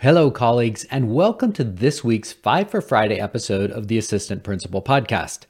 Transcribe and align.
Hello, 0.00 0.30
colleagues, 0.30 0.84
and 0.92 1.12
welcome 1.12 1.52
to 1.52 1.64
this 1.64 2.04
week's 2.04 2.32
Five 2.32 2.70
for 2.70 2.80
Friday 2.80 3.18
episode 3.18 3.72
of 3.72 3.88
the 3.88 3.98
Assistant 3.98 4.44
Principal 4.44 4.80
Podcast. 4.80 5.40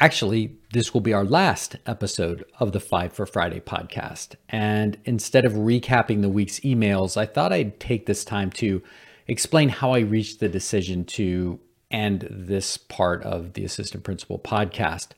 Actually, 0.00 0.58
this 0.72 0.92
will 0.92 1.00
be 1.00 1.14
our 1.14 1.24
last 1.24 1.76
episode 1.86 2.44
of 2.58 2.72
the 2.72 2.80
Five 2.80 3.12
for 3.12 3.24
Friday 3.24 3.60
podcast. 3.60 4.34
And 4.48 4.98
instead 5.04 5.44
of 5.44 5.52
recapping 5.52 6.22
the 6.22 6.28
week's 6.28 6.60
emails, 6.60 7.16
I 7.16 7.24
thought 7.24 7.52
I'd 7.52 7.78
take 7.78 8.06
this 8.06 8.24
time 8.24 8.50
to 8.50 8.82
explain 9.28 9.68
how 9.68 9.92
I 9.92 10.00
reached 10.00 10.40
the 10.40 10.48
decision 10.48 11.04
to 11.04 11.60
end 11.90 12.26
this 12.28 12.76
part 12.76 13.22
of 13.22 13.52
the 13.52 13.64
Assistant 13.64 14.02
Principal 14.02 14.40
podcast. 14.40 15.10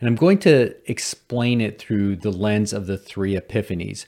And 0.00 0.08
I'm 0.08 0.16
going 0.16 0.38
to 0.40 0.74
explain 0.90 1.60
it 1.60 1.78
through 1.78 2.16
the 2.16 2.32
lens 2.32 2.72
of 2.72 2.86
the 2.86 2.98
three 2.98 3.36
epiphanies 3.36 4.06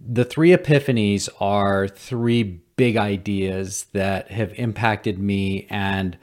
the 0.00 0.24
three 0.24 0.50
epiphanies 0.50 1.28
are 1.40 1.86
three 1.86 2.42
big 2.76 2.96
ideas 2.96 3.86
that 3.92 4.30
have 4.30 4.52
impacted 4.54 5.18
me 5.18 5.66
and 5.68 6.16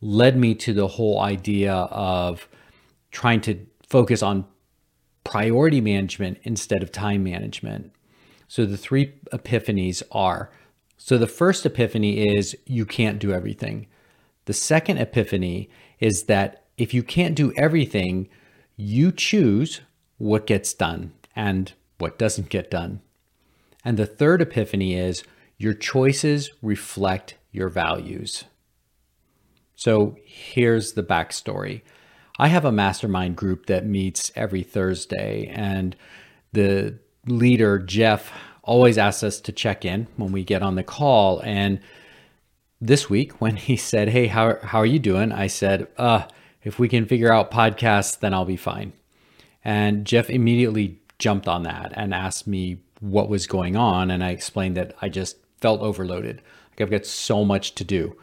led 0.00 0.36
me 0.36 0.54
to 0.54 0.74
the 0.74 0.88
whole 0.88 1.20
idea 1.20 1.72
of 1.72 2.46
trying 3.10 3.40
to 3.40 3.66
focus 3.88 4.22
on 4.22 4.44
priority 5.24 5.80
management 5.80 6.38
instead 6.42 6.82
of 6.82 6.92
time 6.92 7.24
management. 7.24 7.90
So 8.46 8.66
the 8.66 8.76
three 8.76 9.14
epiphanies 9.32 10.02
are 10.12 10.50
so 10.96 11.18
the 11.18 11.26
first 11.26 11.66
epiphany 11.66 12.36
is 12.36 12.56
you 12.66 12.86
can't 12.86 13.18
do 13.18 13.32
everything. 13.32 13.86
The 14.44 14.52
second 14.52 14.98
epiphany 14.98 15.70
is 15.98 16.24
that 16.24 16.63
if 16.76 16.92
you 16.92 17.02
can't 17.02 17.34
do 17.34 17.52
everything, 17.56 18.28
you 18.76 19.12
choose 19.12 19.80
what 20.18 20.46
gets 20.46 20.72
done 20.74 21.12
and 21.36 21.72
what 21.98 22.18
doesn't 22.18 22.48
get 22.48 22.70
done. 22.70 23.00
And 23.84 23.96
the 23.96 24.06
third 24.06 24.40
epiphany 24.42 24.94
is 24.94 25.24
your 25.58 25.74
choices 25.74 26.50
reflect 26.62 27.36
your 27.52 27.68
values. 27.68 28.44
So 29.76 30.16
here's 30.24 30.92
the 30.92 31.02
backstory. 31.02 31.82
I 32.38 32.48
have 32.48 32.64
a 32.64 32.72
mastermind 32.72 33.36
group 33.36 33.66
that 33.66 33.86
meets 33.86 34.32
every 34.34 34.62
Thursday, 34.62 35.46
and 35.46 35.94
the 36.52 36.98
leader, 37.26 37.78
Jeff, 37.78 38.32
always 38.62 38.98
asks 38.98 39.22
us 39.22 39.40
to 39.42 39.52
check 39.52 39.84
in 39.84 40.08
when 40.16 40.32
we 40.32 40.42
get 40.42 40.62
on 40.62 40.74
the 40.74 40.82
call. 40.82 41.40
And 41.40 41.80
this 42.80 43.08
week, 43.08 43.32
when 43.40 43.56
he 43.56 43.76
said, 43.76 44.08
Hey, 44.08 44.26
how, 44.26 44.58
how 44.62 44.78
are 44.78 44.86
you 44.86 44.98
doing? 44.98 45.30
I 45.32 45.46
said, 45.46 45.86
uh, 45.96 46.26
if 46.64 46.78
we 46.78 46.88
can 46.88 47.06
figure 47.06 47.32
out 47.32 47.50
podcasts, 47.50 48.18
then 48.18 48.34
I'll 48.34 48.44
be 48.44 48.56
fine. 48.56 48.92
And 49.64 50.04
Jeff 50.04 50.28
immediately 50.28 50.98
jumped 51.18 51.46
on 51.46 51.62
that 51.62 51.92
and 51.94 52.12
asked 52.12 52.46
me 52.46 52.78
what 53.00 53.28
was 53.28 53.46
going 53.46 53.76
on. 53.76 54.10
And 54.10 54.24
I 54.24 54.30
explained 54.30 54.76
that 54.76 54.94
I 55.00 55.08
just 55.08 55.36
felt 55.60 55.80
overloaded. 55.80 56.42
Like 56.70 56.80
I've 56.80 56.90
got 56.90 57.06
so 57.06 57.44
much 57.44 57.74
to 57.76 57.84
do. 57.84 58.16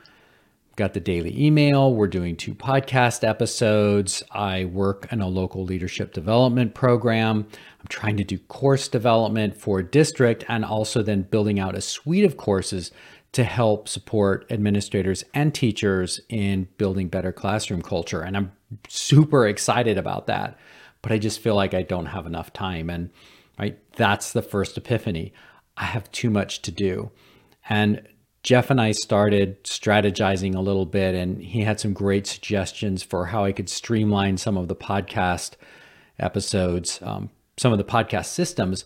Got 0.76 0.94
the 0.94 1.00
daily 1.00 1.40
email. 1.40 1.94
We're 1.94 2.08
doing 2.08 2.36
two 2.36 2.56
podcast 2.56 3.28
episodes. 3.28 4.24
I 4.32 4.66
work 4.66 5.08
in 5.12 5.22
a 5.22 5.28
local 5.28 5.64
leadership 5.64 6.14
development 6.14 6.74
program. 6.74 7.46
I'm 7.80 7.88
trying 7.90 8.18
to 8.18 8.24
do 8.24 8.38
course 8.38 8.88
development 8.88 9.58
for 9.58 9.82
district 9.82 10.46
and 10.48 10.64
also 10.64 11.04
then 11.04 11.24
building 11.24 11.60
out 11.60 11.76
a 11.76 11.82
suite 11.82 12.24
of 12.24 12.38
courses 12.38 12.92
to 13.34 13.44
help 13.44 13.88
support 13.88 14.46
administrators 14.50 15.24
and 15.34 15.54
teachers 15.54 16.20
in 16.28 16.68
building 16.78 17.08
better 17.08 17.32
classroom 17.32 17.82
culture. 17.82 18.22
And 18.22 18.36
I'm 18.36 18.52
super 18.90 19.48
excited 19.48 19.98
about 19.98 20.28
that, 20.28 20.58
but 21.02 21.12
I 21.12 21.18
just 21.18 21.40
feel 21.40 21.56
like 21.56 21.74
I 21.74 21.82
don't 21.82 22.08
have 22.08 22.26
enough 22.26 22.52
time. 22.52 22.90
And 22.90 23.10
right? 23.62 23.78
That's 23.96 24.34
the 24.34 24.42
first 24.42 24.78
epiphany. 24.78 25.34
I 25.78 25.86
have 25.86 26.12
too 26.12 26.30
much 26.30 26.62
to 26.64 26.72
do. 26.72 27.12
And 27.70 28.02
Jeff 28.44 28.72
and 28.72 28.82
I 28.82 28.92
started 28.92 29.64
strategizing 29.64 30.56
a 30.56 30.62
little 30.62 30.88
bit, 30.88 31.14
and 31.14 31.40
he 31.42 31.62
had 31.62 31.80
some 31.80 31.94
great 31.94 32.26
suggestions 32.26 33.04
for 33.04 33.28
how 33.28 33.46
I 33.46 33.52
could 33.52 33.70
streamline 33.70 34.38
some 34.38 34.58
of 34.58 34.68
the 34.68 34.76
podcast 34.76 35.54
episodes, 36.18 37.00
um, 37.04 37.30
some 37.58 37.72
of 37.72 37.78
the 37.78 37.84
podcast 37.84 38.26
systems. 38.26 38.84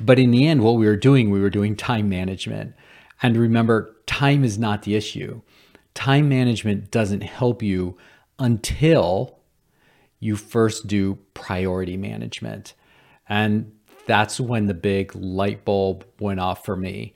But 0.00 0.18
in 0.18 0.30
the 0.30 0.46
end, 0.46 0.62
what 0.62 0.76
we 0.76 0.86
were 0.86 0.96
doing, 0.96 1.30
we 1.30 1.40
were 1.40 1.50
doing 1.50 1.76
time 1.76 2.08
management. 2.08 2.74
And 3.22 3.36
remember, 3.36 3.96
time 4.06 4.44
is 4.44 4.58
not 4.58 4.82
the 4.82 4.94
issue. 4.94 5.42
Time 5.94 6.28
management 6.28 6.90
doesn't 6.90 7.22
help 7.22 7.62
you 7.62 7.98
until 8.38 9.38
you 10.18 10.36
first 10.36 10.86
do 10.86 11.18
priority 11.34 11.96
management. 11.96 12.74
And 13.28 13.72
that's 14.06 14.40
when 14.40 14.66
the 14.66 14.74
big 14.74 15.14
light 15.14 15.64
bulb 15.64 16.04
went 16.18 16.40
off 16.40 16.64
for 16.64 16.76
me. 16.76 17.14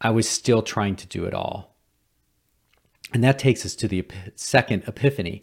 I 0.00 0.10
was 0.10 0.28
still 0.28 0.62
trying 0.62 0.96
to 0.96 1.06
do 1.06 1.24
it 1.24 1.34
all. 1.34 1.76
And 3.12 3.22
that 3.24 3.38
takes 3.38 3.64
us 3.64 3.74
to 3.76 3.88
the 3.88 4.06
second 4.34 4.84
epiphany. 4.86 5.42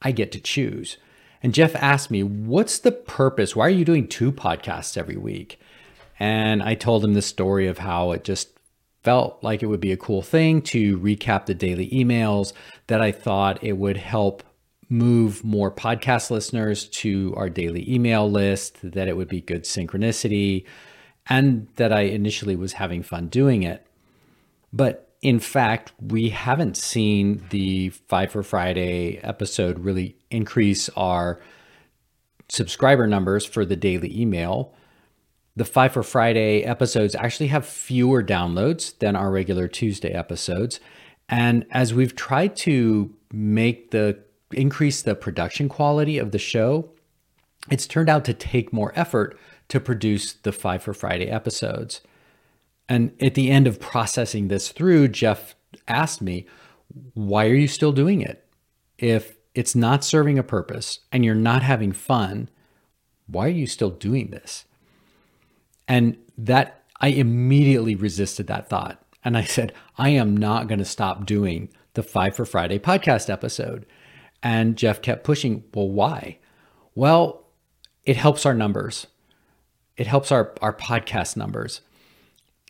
I 0.00 0.12
get 0.12 0.32
to 0.32 0.40
choose. 0.40 0.96
And 1.42 1.54
Jeff 1.54 1.74
asked 1.76 2.10
me, 2.10 2.22
What's 2.22 2.78
the 2.78 2.92
purpose? 2.92 3.56
Why 3.56 3.66
are 3.66 3.70
you 3.70 3.84
doing 3.84 4.06
two 4.06 4.32
podcasts 4.32 4.96
every 4.96 5.16
week? 5.16 5.58
And 6.18 6.62
I 6.62 6.74
told 6.74 7.04
him 7.04 7.14
the 7.14 7.22
story 7.22 7.66
of 7.66 7.78
how 7.78 8.12
it 8.12 8.22
just 8.22 8.50
felt 9.02 9.42
like 9.42 9.62
it 9.62 9.66
would 9.66 9.80
be 9.80 9.92
a 9.92 9.96
cool 9.96 10.22
thing 10.22 10.62
to 10.62 10.98
recap 10.98 11.46
the 11.46 11.54
daily 11.54 11.88
emails, 11.90 12.52
that 12.86 13.00
I 13.00 13.12
thought 13.12 13.62
it 13.62 13.76
would 13.78 13.96
help 13.96 14.42
move 14.88 15.42
more 15.42 15.70
podcast 15.70 16.30
listeners 16.30 16.86
to 16.88 17.32
our 17.36 17.48
daily 17.48 17.90
email 17.92 18.30
list, 18.30 18.78
that 18.82 19.08
it 19.08 19.16
would 19.16 19.28
be 19.28 19.40
good 19.40 19.64
synchronicity, 19.64 20.66
and 21.28 21.68
that 21.76 21.92
I 21.92 22.02
initially 22.02 22.56
was 22.56 22.74
having 22.74 23.02
fun 23.02 23.28
doing 23.28 23.62
it. 23.62 23.86
But 24.72 25.08
in 25.22 25.38
fact, 25.38 25.92
we 26.00 26.30
haven't 26.30 26.76
seen 26.76 27.44
the 27.50 27.90
Five 27.90 28.32
for 28.32 28.42
Friday 28.42 29.18
episode 29.22 29.78
really 29.78 30.16
increase 30.30 30.88
our 30.90 31.40
subscriber 32.48 33.06
numbers 33.06 33.46
for 33.46 33.64
the 33.64 33.76
daily 33.76 34.20
email. 34.20 34.74
The 35.54 35.64
Five 35.66 35.92
for 35.92 36.02
Friday 36.02 36.62
episodes 36.62 37.14
actually 37.14 37.48
have 37.48 37.66
fewer 37.66 38.22
downloads 38.22 38.98
than 38.98 39.14
our 39.14 39.30
regular 39.30 39.68
Tuesday 39.68 40.10
episodes. 40.10 40.80
And 41.28 41.66
as 41.70 41.92
we've 41.92 42.16
tried 42.16 42.56
to 42.56 43.14
make 43.32 43.90
the 43.90 44.18
increase 44.52 45.02
the 45.02 45.14
production 45.14 45.68
quality 45.68 46.16
of 46.16 46.30
the 46.30 46.38
show, 46.38 46.90
it's 47.70 47.86
turned 47.86 48.08
out 48.08 48.24
to 48.24 48.34
take 48.34 48.72
more 48.72 48.92
effort 48.96 49.38
to 49.68 49.78
produce 49.78 50.32
the 50.32 50.52
Five 50.52 50.82
for 50.82 50.94
Friday 50.94 51.28
episodes. 51.28 52.00
And 52.88 53.12
at 53.20 53.34
the 53.34 53.50
end 53.50 53.66
of 53.66 53.78
processing 53.78 54.48
this 54.48 54.70
through, 54.70 55.08
Jeff 55.08 55.54
asked 55.86 56.22
me, 56.22 56.46
Why 57.12 57.46
are 57.46 57.54
you 57.54 57.68
still 57.68 57.92
doing 57.92 58.22
it? 58.22 58.46
If 58.96 59.36
it's 59.54 59.74
not 59.74 60.02
serving 60.02 60.38
a 60.38 60.42
purpose 60.42 61.00
and 61.12 61.26
you're 61.26 61.34
not 61.34 61.62
having 61.62 61.92
fun, 61.92 62.48
why 63.26 63.46
are 63.46 63.50
you 63.50 63.66
still 63.66 63.90
doing 63.90 64.30
this? 64.30 64.64
And 65.92 66.16
that 66.38 66.84
I 67.02 67.08
immediately 67.08 67.94
resisted 67.94 68.46
that 68.46 68.70
thought. 68.70 69.04
And 69.22 69.36
I 69.36 69.44
said, 69.44 69.74
I 69.98 70.08
am 70.08 70.34
not 70.34 70.66
going 70.66 70.78
to 70.78 70.86
stop 70.86 71.26
doing 71.26 71.68
the 71.92 72.02
Five 72.02 72.34
for 72.34 72.46
Friday 72.46 72.78
podcast 72.78 73.28
episode. 73.28 73.84
And 74.42 74.78
Jeff 74.78 75.02
kept 75.02 75.22
pushing, 75.22 75.64
well, 75.74 75.90
why? 75.90 76.38
Well, 76.94 77.44
it 78.04 78.16
helps 78.16 78.46
our 78.46 78.54
numbers. 78.54 79.06
It 79.98 80.06
helps 80.06 80.32
our, 80.32 80.54
our 80.62 80.72
podcast 80.72 81.36
numbers. 81.36 81.82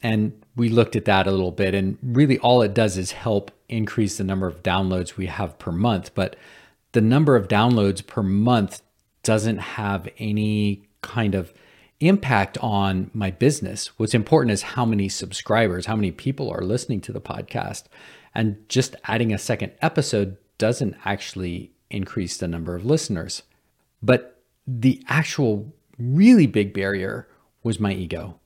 And 0.03 0.44
we 0.56 0.69
looked 0.69 0.97
at 0.97 1.05
that 1.05 1.28
a 1.28 1.31
little 1.31 1.53
bit. 1.53 1.77
And 1.77 1.99
really, 2.03 2.41
all 2.41 2.61
it 2.61 2.75
does 2.75 2.97
is 2.97 3.12
help 3.12 3.53
increase 3.69 4.19
the 4.19 4.25
number 4.25 4.49
of 4.49 4.65
downloads 4.65 5.16
we 5.16 5.27
have 5.27 5.61
per 5.61 5.71
month. 5.71 6.12
But 6.16 6.34
the 6.91 7.00
number 7.00 7.37
of 7.37 7.47
downloads 7.47 8.05
per 8.05 8.25
month 8.25 8.82
doesn't 9.22 9.59
have 9.59 10.09
any 10.19 10.88
kind 11.02 11.37
of 11.37 11.52
impact 12.06 12.58
on 12.58 13.10
my 13.14 13.31
business. 13.31 13.99
What's 13.99 14.14
important 14.14 14.52
is 14.52 14.62
how 14.62 14.84
many 14.84 15.08
subscribers, 15.08 15.87
how 15.87 15.96
many 15.96 16.10
people 16.10 16.50
are 16.50 16.62
listening 16.62 17.00
to 17.02 17.12
the 17.12 17.20
podcast. 17.20 17.84
And 18.34 18.69
just 18.69 18.96
adding 19.04 19.32
a 19.32 19.38
second 19.38 19.72
episode 19.82 20.37
doesn't 20.58 20.96
actually 21.04 21.72
increase 21.90 22.37
the 22.37 22.49
number 22.49 22.75
of 22.75 22.84
listeners. 22.84 23.43
But 24.02 24.40
the 24.66 25.02
actual 25.08 25.72
really 25.99 26.46
big 26.46 26.72
barrier 26.72 27.28
was 27.62 27.81
my 27.81 27.93
ego. 27.93 28.38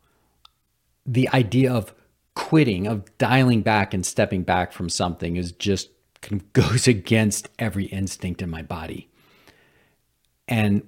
The 1.05 1.29
idea 1.31 1.73
of 1.73 1.95
quitting, 2.35 2.87
of 2.87 3.17
dialing 3.19 3.63
back 3.63 3.95
and 3.95 4.05
stepping 4.05 4.43
back 4.43 4.73
from 4.73 4.89
something 4.89 5.37
is 5.37 5.53
just 5.53 5.91
kind 6.21 6.41
of 6.41 6.53
goes 6.53 6.87
against 6.87 7.49
every 7.59 7.87
instinct 7.87 8.43
in 8.43 8.51
my 8.51 8.63
body. 8.63 9.09
And 10.49 10.83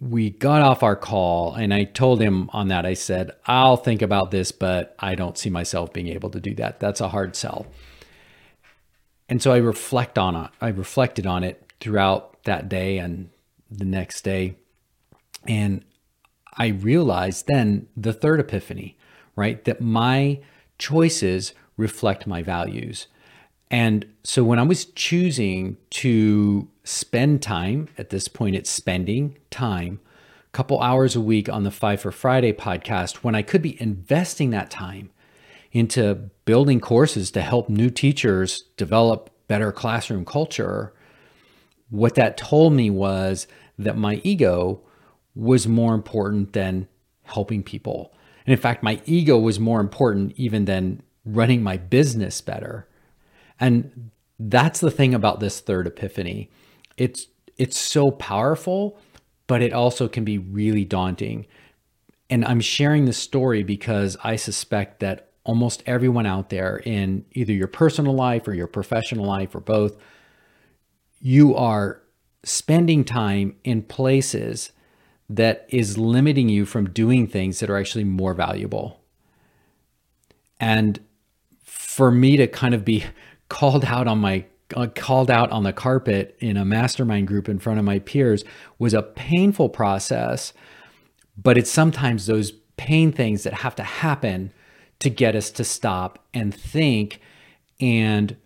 we 0.00 0.30
got 0.30 0.62
off 0.62 0.82
our 0.82 0.96
call 0.96 1.54
and 1.54 1.72
I 1.72 1.84
told 1.84 2.20
him 2.20 2.50
on 2.52 2.68
that, 2.68 2.84
I 2.84 2.94
said, 2.94 3.30
I'll 3.46 3.76
think 3.76 4.02
about 4.02 4.30
this, 4.30 4.52
but 4.52 4.94
I 4.98 5.14
don't 5.14 5.38
see 5.38 5.50
myself 5.50 5.92
being 5.92 6.08
able 6.08 6.30
to 6.30 6.40
do 6.40 6.54
that. 6.56 6.80
That's 6.80 7.00
a 7.00 7.08
hard 7.08 7.36
sell. 7.36 7.66
And 9.28 9.40
so 9.40 9.52
I 9.52 9.56
reflect 9.56 10.18
on 10.18 10.36
it. 10.36 10.50
I 10.60 10.68
reflected 10.68 11.26
on 11.26 11.44
it 11.44 11.72
throughout 11.80 12.42
that 12.44 12.68
day 12.68 12.98
and 12.98 13.30
the 13.70 13.84
next 13.84 14.22
day. 14.22 14.56
And 15.46 15.84
I 16.56 16.68
realized 16.68 17.46
then 17.46 17.88
the 17.96 18.12
third 18.12 18.40
epiphany, 18.40 18.96
right? 19.36 19.64
That 19.64 19.80
my 19.80 20.40
choices 20.78 21.54
reflect 21.76 22.26
my 22.26 22.42
values. 22.42 23.06
And 23.74 24.06
so 24.22 24.44
when 24.44 24.60
I 24.60 24.62
was 24.62 24.84
choosing 24.84 25.78
to 25.90 26.68
spend 26.84 27.42
time, 27.42 27.88
at 27.98 28.10
this 28.10 28.28
point, 28.28 28.54
it's 28.54 28.70
spending 28.70 29.36
time, 29.50 29.98
a 30.46 30.52
couple 30.52 30.80
hours 30.80 31.16
a 31.16 31.20
week 31.20 31.48
on 31.48 31.64
the 31.64 31.72
Five 31.72 32.00
for 32.00 32.12
Friday 32.12 32.52
podcast, 32.52 33.16
when 33.24 33.34
I 33.34 33.42
could 33.42 33.62
be 33.62 33.76
investing 33.82 34.50
that 34.50 34.70
time 34.70 35.10
into 35.72 36.30
building 36.44 36.78
courses 36.78 37.32
to 37.32 37.42
help 37.42 37.68
new 37.68 37.90
teachers 37.90 38.62
develop 38.76 39.28
better 39.48 39.72
classroom 39.72 40.24
culture, 40.24 40.92
what 41.90 42.14
that 42.14 42.36
told 42.36 42.74
me 42.74 42.90
was 42.90 43.48
that 43.76 43.98
my 43.98 44.20
ego 44.22 44.82
was 45.34 45.66
more 45.66 45.96
important 45.96 46.52
than 46.52 46.86
helping 47.24 47.64
people. 47.64 48.14
And 48.46 48.52
in 48.52 48.60
fact, 48.60 48.84
my 48.84 49.02
ego 49.04 49.36
was 49.36 49.58
more 49.58 49.80
important 49.80 50.32
even 50.36 50.66
than 50.66 51.02
running 51.24 51.60
my 51.60 51.76
business 51.76 52.40
better. 52.40 52.86
And 53.60 54.10
that's 54.38 54.80
the 54.80 54.90
thing 54.90 55.14
about 55.14 55.40
this 55.40 55.60
third 55.60 55.86
epiphany. 55.86 56.50
It's 56.96 57.28
it's 57.56 57.78
so 57.78 58.10
powerful, 58.10 58.98
but 59.46 59.62
it 59.62 59.72
also 59.72 60.08
can 60.08 60.24
be 60.24 60.38
really 60.38 60.84
daunting. 60.84 61.46
And 62.28 62.44
I'm 62.44 62.60
sharing 62.60 63.04
this 63.04 63.18
story 63.18 63.62
because 63.62 64.16
I 64.24 64.36
suspect 64.36 65.00
that 65.00 65.30
almost 65.44 65.82
everyone 65.86 66.26
out 66.26 66.50
there 66.50 66.78
in 66.78 67.24
either 67.32 67.52
your 67.52 67.68
personal 67.68 68.14
life 68.14 68.48
or 68.48 68.54
your 68.54 68.66
professional 68.66 69.26
life 69.26 69.54
or 69.54 69.60
both, 69.60 69.96
you 71.20 71.54
are 71.54 72.02
spending 72.42 73.04
time 73.04 73.56
in 73.62 73.82
places 73.82 74.72
that 75.28 75.66
is 75.68 75.96
limiting 75.96 76.48
you 76.48 76.66
from 76.66 76.90
doing 76.90 77.26
things 77.26 77.60
that 77.60 77.70
are 77.70 77.76
actually 77.76 78.04
more 78.04 78.34
valuable. 78.34 79.00
And 80.58 81.00
for 81.62 82.10
me 82.10 82.36
to 82.36 82.46
kind 82.46 82.74
of 82.74 82.84
be 82.84 83.04
called 83.54 83.84
out 83.84 84.08
on 84.08 84.18
my 84.18 84.44
uh, 84.74 84.88
called 84.96 85.30
out 85.30 85.48
on 85.52 85.62
the 85.62 85.72
carpet 85.72 86.36
in 86.40 86.56
a 86.56 86.64
mastermind 86.64 87.28
group 87.28 87.48
in 87.48 87.60
front 87.60 87.78
of 87.78 87.84
my 87.84 88.00
peers 88.00 88.42
was 88.80 88.92
a 88.92 89.00
painful 89.00 89.68
process 89.68 90.52
but 91.40 91.56
it's 91.56 91.70
sometimes 91.70 92.26
those 92.26 92.50
pain 92.76 93.12
things 93.12 93.44
that 93.44 93.52
have 93.52 93.76
to 93.76 93.84
happen 93.84 94.52
to 94.98 95.08
get 95.08 95.36
us 95.36 95.52
to 95.52 95.62
stop 95.62 96.18
and 96.34 96.52
think 96.52 97.20
and 97.80 98.36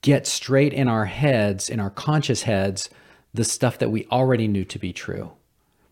get 0.00 0.26
straight 0.26 0.72
in 0.72 0.88
our 0.88 1.04
heads 1.04 1.68
in 1.68 1.78
our 1.78 1.90
conscious 1.90 2.44
heads 2.44 2.88
the 3.34 3.44
stuff 3.44 3.76
that 3.76 3.90
we 3.90 4.06
already 4.06 4.48
knew 4.48 4.64
to 4.64 4.78
be 4.78 4.94
true. 4.94 5.32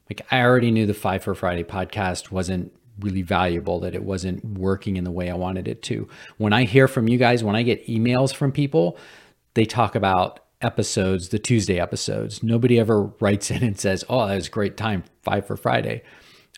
Like 0.09 0.23
i 0.31 0.41
already 0.41 0.71
knew 0.71 0.87
the 0.87 0.95
five 0.95 1.23
for 1.23 1.35
friday 1.35 1.65
podcast 1.65 2.31
wasn't 2.31 2.73
really 3.01 3.23
valuable, 3.23 3.81
that 3.81 3.95
it 3.95 4.05
wasn't 4.05 4.45
working 4.45 4.97
in 4.97 5.05
the 5.05 5.11
way 5.11 5.31
I 5.31 5.35
wanted 5.35 5.69
it 5.69 5.83
to. 5.83 6.09
When 6.37 6.53
I 6.53 6.65
hear 6.65 6.89
from 6.89 7.09
you 7.09 7.19
guys, 7.19 7.43
when 7.43 7.57
I 7.57 7.63
get 7.63 7.87
emails 7.87 8.35
from 8.35 8.53
people, 8.53 8.99
they 9.55 9.65
talk 9.65 9.95
about 9.95 10.41
episodes, 10.61 11.29
the 11.29 11.39
Tuesday 11.39 11.79
episodes. 11.79 12.43
Nobody 12.43 12.79
ever 12.79 13.03
writes 13.21 13.51
in 13.51 13.63
and 13.63 13.79
says, 13.79 14.05
Oh, 14.09 14.27
that 14.27 14.35
was 14.35 14.49
a 14.49 14.51
great 14.51 14.77
time, 14.77 15.05
five 15.23 15.47
for 15.47 15.57
Friday. 15.57 16.03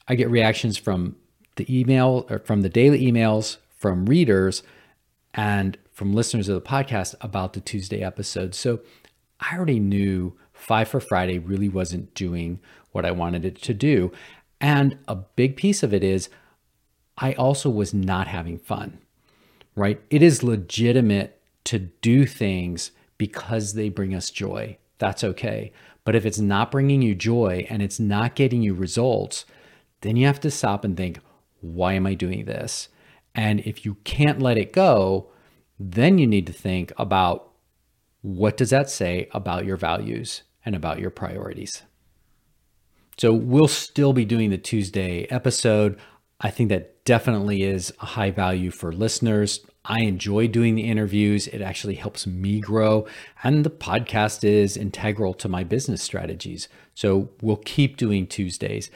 I 0.08 0.14
get 0.14 0.30
reactions 0.30 0.76
from 0.76 1.16
the 1.56 1.80
email 1.80 2.26
or 2.30 2.38
from 2.40 2.62
the 2.62 2.68
daily 2.68 3.00
emails 3.00 3.56
from 3.76 4.06
readers 4.06 4.62
and 5.34 5.76
from 5.92 6.12
listeners 6.12 6.48
of 6.48 6.54
the 6.54 6.68
podcast 6.68 7.14
about 7.20 7.54
the 7.54 7.60
Tuesday 7.60 8.02
episode. 8.02 8.54
So 8.54 8.80
I 9.40 9.56
already 9.56 9.80
knew 9.80 10.36
Five 10.56 10.88
for 10.88 11.00
Friday 11.00 11.38
really 11.38 11.68
wasn't 11.68 12.14
doing 12.14 12.60
what 12.92 13.04
I 13.04 13.10
wanted 13.10 13.44
it 13.44 13.60
to 13.62 13.74
do. 13.74 14.10
And 14.61 14.99
a 15.06 15.17
big 15.17 15.56
piece 15.56 15.82
of 15.82 15.93
it 15.93 16.03
is 16.03 16.29
I 17.19 17.32
also 17.35 17.70
was 17.70 17.94
not 17.94 18.26
having 18.26 18.58
fun, 18.58 18.99
right? 19.75 20.00
It 20.11 20.23
is 20.23 20.43
legitimate 20.43 21.41
to 21.64 21.79
do 21.79 22.26
things 22.26 22.93
because 23.19 23.75
they 23.75 23.88
bring 23.88 24.14
us 24.14 24.31
joy. 24.31 24.79
That's 24.99 25.25
okay. 25.25 25.73
But 26.05 26.14
if 26.14 26.25
it's 26.25 26.38
not 26.38 26.70
bringing 26.70 27.03
you 27.03 27.14
joy 27.14 27.67
and 27.69 27.82
it's 27.82 27.99
not 27.99 28.35
getting 28.35 28.62
you 28.62 28.75
results, 28.75 29.44
then 30.03 30.17
you 30.17 30.26
have 30.26 30.41
to 30.41 30.50
stop 30.50 30.85
and 30.85 30.97
think, 30.97 31.20
why 31.61 31.94
am 31.94 32.06
I 32.06 32.14
doing 32.14 32.44
this? 32.44 32.88
And 33.35 33.61
if 33.61 33.85
you 33.85 33.97
can't 34.05 34.41
let 34.41 34.56
it 34.56 34.73
go, 34.73 35.31
then 35.79 36.19
you 36.19 36.26
need 36.26 36.47
to 36.47 36.53
think 36.53 36.93
about 36.97 37.50
what 38.23 38.56
does 38.56 38.70
that 38.70 38.88
say 38.88 39.29
about 39.32 39.67
your 39.67 39.76
values 39.76 40.43
and 40.64 40.75
about 40.75 40.99
your 40.99 41.11
priorities. 41.11 41.82
So 43.18 43.32
we'll 43.32 43.68
still 43.68 44.12
be 44.12 44.24
doing 44.24 44.50
the 44.50 44.58
Tuesday 44.58 45.26
episode. 45.30 45.98
I 46.40 46.50
think 46.50 46.68
that 46.68 47.04
definitely 47.06 47.62
is 47.62 47.92
a 48.00 48.06
high 48.06 48.30
value 48.30 48.70
for 48.70 48.92
listeners. 48.92 49.64
I 49.86 50.02
enjoy 50.02 50.48
doing 50.48 50.74
the 50.74 50.84
interviews. 50.84 51.46
It 51.46 51.62
actually 51.62 51.94
helps 51.94 52.26
me 52.26 52.60
grow. 52.60 53.06
And 53.42 53.64
the 53.64 53.70
podcast 53.70 54.44
is 54.44 54.76
integral 54.76 55.32
to 55.34 55.48
my 55.48 55.64
business 55.64 56.02
strategies. 56.02 56.68
So 56.94 57.30
we'll 57.40 57.56
keep 57.56 57.96
doing 57.96 58.26
Tuesdays. 58.26 58.90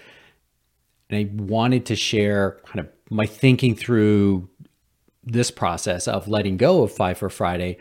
And 1.09 1.19
I 1.19 1.43
wanted 1.43 1.87
to 1.87 1.97
share 1.97 2.59
kind 2.67 2.81
of 2.81 2.89
my 3.09 3.25
thinking 3.25 3.75
through 3.75 4.51
this 5.25 5.51
process 5.51 6.07
of 6.07 6.29
letting 6.29 6.57
go 6.57 6.83
of 6.83 6.93
Five 6.93 7.19
for 7.19 7.31
Friday, 7.31 7.79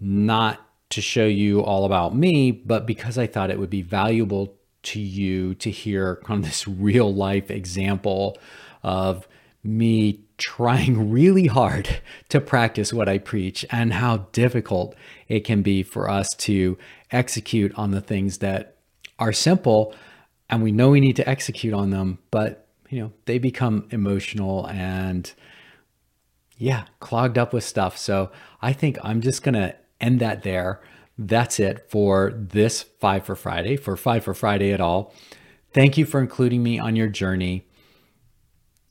not 0.00 0.60
to 0.90 1.00
show 1.00 1.26
you 1.26 1.62
all 1.62 1.84
about 1.84 2.14
me, 2.14 2.50
but 2.50 2.86
because 2.86 3.16
I 3.16 3.26
thought 3.26 3.50
it 3.50 3.58
would 3.58 3.70
be 3.70 3.82
valuable 3.82 4.56
to 4.86 5.00
you 5.00 5.54
to 5.56 5.70
hear 5.70 6.16
kind 6.24 6.40
of 6.40 6.46
this 6.46 6.66
real 6.66 7.12
life 7.12 7.50
example 7.50 8.38
of 8.82 9.26
me 9.62 10.20
trying 10.38 11.10
really 11.10 11.46
hard 11.46 12.00
to 12.28 12.40
practice 12.40 12.92
what 12.92 13.08
I 13.08 13.18
preach 13.18 13.64
and 13.70 13.92
how 13.92 14.28
difficult 14.32 14.94
it 15.28 15.40
can 15.40 15.62
be 15.62 15.82
for 15.82 16.08
us 16.08 16.30
to 16.38 16.78
execute 17.10 17.72
on 17.76 17.90
the 17.90 18.00
things 18.00 18.38
that 18.38 18.76
are 19.18 19.32
simple 19.32 19.94
and 20.48 20.62
we 20.62 20.72
know 20.72 20.90
we 20.90 21.00
need 21.00 21.16
to 21.16 21.28
execute 21.28 21.74
on 21.74 21.90
them, 21.90 22.18
but 22.30 22.68
you 22.88 23.00
know, 23.00 23.12
they 23.24 23.38
become 23.38 23.88
emotional 23.90 24.66
and 24.68 25.32
yeah, 26.56 26.84
clogged 27.00 27.36
up 27.36 27.52
with 27.52 27.64
stuff. 27.64 27.98
So 27.98 28.30
I 28.62 28.72
think 28.72 28.98
I'm 29.02 29.20
just 29.20 29.42
going 29.42 29.54
to 29.54 29.74
end 30.00 30.20
that 30.20 30.42
there 30.42 30.80
that's 31.18 31.58
it 31.58 31.90
for 31.90 32.32
this 32.34 32.82
Five 32.82 33.24
for 33.24 33.36
Friday, 33.36 33.76
for 33.76 33.96
Five 33.96 34.24
for 34.24 34.34
Friday 34.34 34.72
at 34.72 34.80
all. 34.80 35.14
Thank 35.72 35.98
you 35.98 36.04
for 36.06 36.20
including 36.20 36.62
me 36.62 36.78
on 36.78 36.96
your 36.96 37.08
journey. 37.08 37.66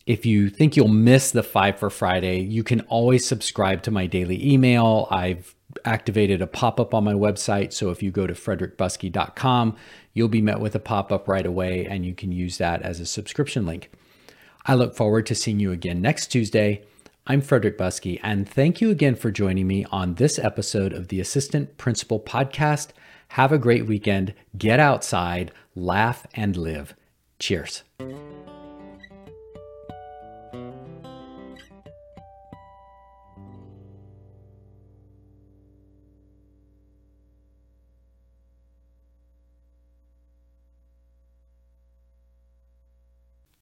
If 0.06 0.26
you 0.26 0.50
think 0.50 0.76
you'll 0.76 0.88
miss 0.88 1.32
the 1.32 1.44
Five 1.44 1.80
for 1.80 1.90
Friday, 1.90 2.40
you 2.40 2.64
can 2.64 2.82
always 2.82 3.28
subscribe 3.28 3.82
to 3.84 3.92
my 3.92 4.06
daily 4.06 4.54
email. 4.54 5.08
I've 5.10 5.56
activated 5.84 6.42
a 6.42 6.48
pop 6.48 6.80
up 6.80 6.94
on 6.94 7.04
my 7.04 7.14
website. 7.14 7.74
So 7.74 7.90
if 7.90 8.02
you 8.02 8.12
go 8.12 8.28
to 8.28 8.34
frederickbuskey.com, 8.34 9.76
you'll 10.14 10.28
be 10.28 10.42
met 10.42 10.60
with 10.60 10.76
a 10.76 10.80
pop 10.80 11.12
up 11.12 11.28
right 11.28 11.46
away 11.46 11.86
and 11.86 12.06
you 12.06 12.14
can 12.14 12.32
use 12.32 12.58
that 12.60 12.82
as 12.82 13.00
a 13.00 13.06
subscription 13.06 13.66
link. 13.66 13.92
I 14.66 14.76
look 14.76 14.96
forward 14.96 15.26
to 15.28 15.36
seeing 15.36 15.60
you 15.60 15.72
again 15.72 16.02
next 16.02 16.28
Tuesday. 16.28 16.84
I'm 17.28 17.42
Frederick 17.42 17.76
Buskey, 17.76 18.20
and 18.22 18.48
thank 18.48 18.82
you 18.82 18.92
again 18.92 19.16
for 19.16 19.32
joining 19.32 19.66
me 19.66 19.84
on 19.86 20.14
this 20.16 20.38
episode 20.38 20.94
of 20.94 21.08
the 21.08 21.20
Assistant 21.20 21.76
Principal 21.76 22.20
Podcast. 22.20 22.90
Have 23.30 23.52
a 23.52 23.58
great 23.58 23.88
weekend, 23.88 24.36
get 24.56 24.80
outside, 24.80 25.52
laugh, 25.74 26.28
and 26.36 26.56
live. 26.56 26.94
Cheers. 27.40 27.84